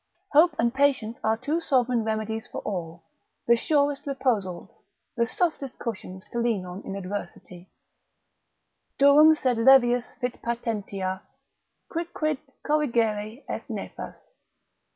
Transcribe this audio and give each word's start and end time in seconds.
Hope 0.31 0.55
and 0.57 0.73
patience 0.73 1.19
are 1.23 1.37
two 1.37 1.61
sovereign 1.61 2.03
remedies 2.03 2.47
for 2.51 2.61
all, 2.61 3.03
the 3.45 3.55
surest 3.55 4.07
reposals, 4.07 4.69
the 5.15 5.27
softest 5.27 5.77
cushions 5.77 6.25
to 6.31 6.39
lean 6.39 6.65
on 6.65 6.81
in 6.83 6.95
adversity: 6.95 7.69
Durum 8.97 9.37
sed 9.37 9.57
levius 9.57 10.15
fit 10.19 10.41
patientia, 10.41 11.21
Quicquid 11.87 12.39
corrigere 12.65 13.43
est 13.47 13.67
nefas. 13.69 14.17